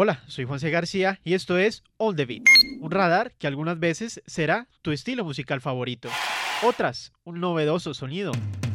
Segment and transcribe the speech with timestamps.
[0.00, 2.44] Hola, soy Juanse García y esto es All the Beat,
[2.78, 6.08] un radar que algunas veces será tu estilo musical favorito,
[6.62, 8.30] otras un novedoso sonido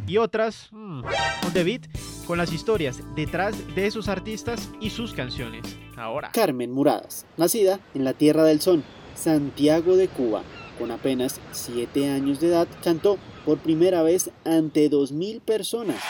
[0.06, 1.02] y otras mmm,
[1.46, 1.88] On the Beat
[2.28, 5.64] con las historias detrás de esos artistas y sus canciones.
[5.96, 6.30] Ahora.
[6.34, 8.84] Carmen Muradas, nacida en la Tierra del Sol,
[9.16, 10.44] Santiago de Cuba,
[10.78, 16.04] con apenas 7 años de edad, cantó por primera vez ante 2.000 personas.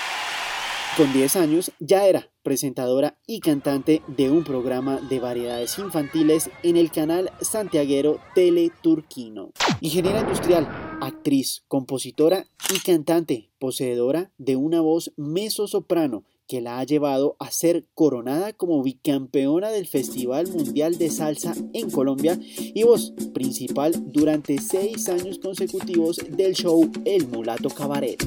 [0.95, 6.77] Con 10 años ya era presentadora y cantante de un programa de variedades infantiles en
[6.77, 9.53] el canal santiaguero Teleturquino.
[9.81, 10.67] Ingeniera industrial,
[11.01, 17.87] actriz, compositora y cantante, poseedora de una voz mezzo-soprano que la ha llevado a ser
[17.95, 25.09] coronada como bicampeona del Festival Mundial de Salsa en Colombia y voz principal durante seis
[25.09, 28.23] años consecutivos del show El Mulato Cabaret.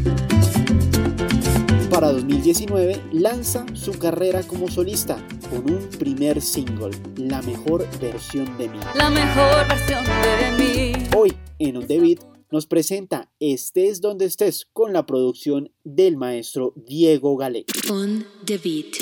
[1.97, 5.17] Para 2019 lanza su carrera como solista
[5.49, 8.79] con un primer single, La mejor versión de mí.
[8.95, 10.93] La mejor versión de mí.
[11.17, 12.19] Hoy en On The Beat
[12.51, 17.65] nos presenta Estés donde estés con la producción del maestro Diego Galé.
[17.91, 18.97] On the Beat.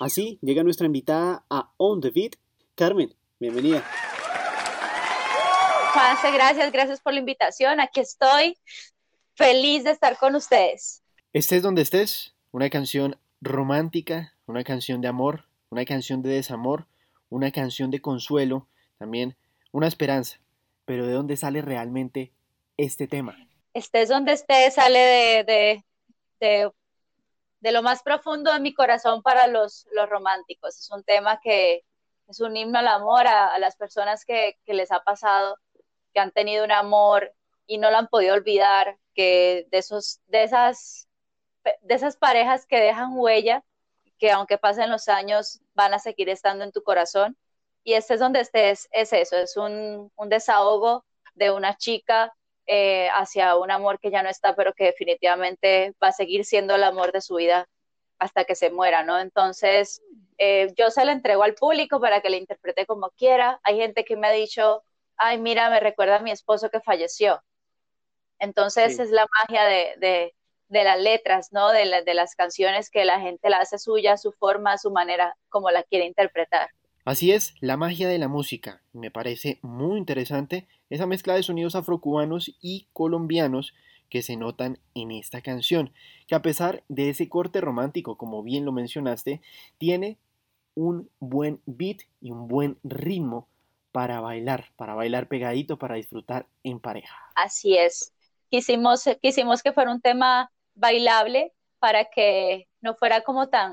[0.00, 2.32] Así llega nuestra invitada a On The Beat,
[2.74, 3.14] Carmen.
[3.38, 3.88] Bienvenida.
[5.94, 7.78] Juanse, gracias, gracias por la invitación.
[7.78, 8.58] Aquí estoy
[9.36, 11.02] feliz de estar con ustedes.
[11.34, 16.86] Estés donde estés, una canción romántica, una canción de amor, una canción de desamor,
[17.30, 19.34] una canción de consuelo, también
[19.70, 20.40] una esperanza.
[20.84, 22.32] Pero ¿de dónde sale realmente
[22.76, 23.34] este tema?
[23.72, 25.82] Estés donde estés, sale de,
[26.38, 26.70] de,
[27.60, 30.78] de, lo más profundo de mi corazón para los, los románticos.
[30.78, 31.82] Es un tema que
[32.28, 35.56] es un himno al amor a, a las personas que, que les ha pasado,
[36.12, 37.32] que han tenido un amor
[37.66, 41.08] y no lo han podido olvidar, que de, esos, de esas
[41.64, 43.64] de esas parejas que dejan huella,
[44.18, 47.36] que aunque pasen los años van a seguir estando en tu corazón.
[47.84, 51.04] Y este es donde estés, es eso, es un, un desahogo
[51.34, 52.32] de una chica
[52.66, 56.76] eh, hacia un amor que ya no está, pero que definitivamente va a seguir siendo
[56.76, 57.68] el amor de su vida
[58.18, 59.18] hasta que se muera, ¿no?
[59.18, 60.00] Entonces,
[60.38, 63.60] eh, yo se la entrego al público para que la interprete como quiera.
[63.64, 64.84] Hay gente que me ha dicho,
[65.16, 67.42] ay, mira, me recuerda a mi esposo que falleció.
[68.38, 69.02] Entonces, sí.
[69.02, 70.34] es la magia de, de
[70.72, 71.70] de las letras, ¿no?
[71.70, 75.36] De, la, de, las canciones que la gente la hace suya, su forma, su manera,
[75.50, 76.70] como la quiere interpretar.
[77.04, 78.82] Así es, la magia de la música.
[78.92, 83.74] Me parece muy interesante esa mezcla de sonidos afrocubanos y colombianos
[84.08, 85.92] que se notan en esta canción,
[86.26, 89.40] que a pesar de ese corte romántico, como bien lo mencionaste,
[89.78, 90.18] tiene
[90.74, 93.48] un buen beat y un buen ritmo
[93.90, 97.14] para bailar, para bailar pegadito, para disfrutar en pareja.
[97.34, 98.12] Así es.
[98.48, 103.72] Quisimos, quisimos que fuera un tema bailable para que no fuera como tan,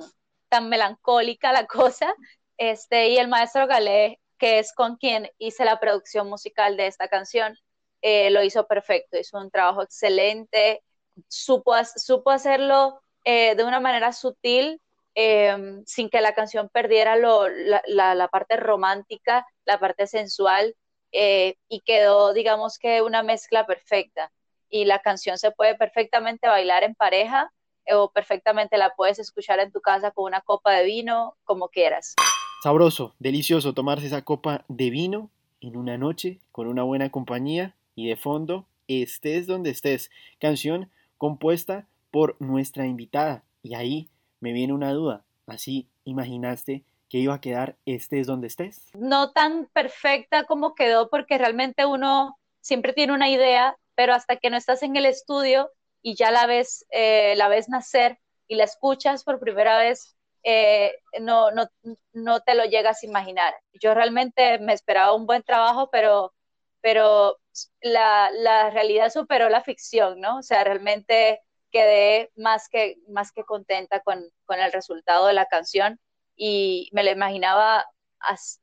[0.50, 2.14] tan melancólica la cosa.
[2.58, 7.08] Este, y el maestro Galé, que es con quien hice la producción musical de esta
[7.08, 7.58] canción,
[8.02, 10.84] eh, lo hizo perfecto, hizo un trabajo excelente,
[11.28, 14.82] supo, supo hacerlo eh, de una manera sutil,
[15.16, 20.76] eh, sin que la canción perdiera lo, la, la, la, parte romántica, la parte sensual,
[21.12, 24.32] eh, y quedó, digamos que, una mezcla perfecta
[24.70, 27.52] y la canción se puede perfectamente bailar en pareja
[27.92, 32.16] o perfectamente la puedes escuchar en tu casa con una copa de vino, como quieras.
[32.64, 35.30] Sabroso, delicioso tomarse esa copa de vino
[35.62, 40.12] en una noche con una buena compañía y de fondo estés donde estés.
[40.40, 43.44] Canción compuesta por nuestra invitada.
[43.64, 44.10] Y ahí
[44.40, 45.24] me viene una duda.
[45.48, 48.90] Así imaginaste que iba a quedar estés donde estés.
[48.94, 54.50] No tan perfecta como quedó porque realmente uno siempre tiene una idea pero hasta que
[54.50, 58.18] no estás en el estudio y ya la ves, eh, la ves nacer
[58.48, 61.68] y la escuchas por primera vez, eh, no, no,
[62.14, 63.54] no te lo llegas a imaginar.
[63.74, 66.34] Yo realmente me esperaba un buen trabajo, pero,
[66.80, 67.40] pero
[67.82, 70.38] la, la realidad superó la ficción, ¿no?
[70.38, 75.48] O sea, realmente quedé más que, más que contenta con, con el resultado de la
[75.48, 76.00] canción
[76.38, 77.86] y me lo imaginaba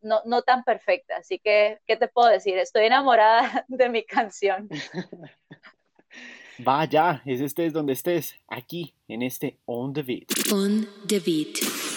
[0.02, 1.16] no, no, tan perfecta.
[1.16, 2.58] Así que, ¿qué te puedo decir?
[2.58, 4.68] Estoy enamorada de mi canción.
[6.58, 10.52] Vaya, es estés donde estés, aquí, en este On The Beat.
[10.52, 11.95] On The Beat.